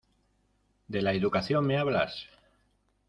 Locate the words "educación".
1.13-1.63